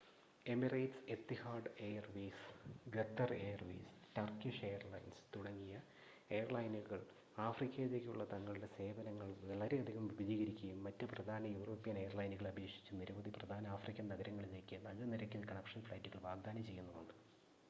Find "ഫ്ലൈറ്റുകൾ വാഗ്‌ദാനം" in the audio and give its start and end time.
15.81-16.65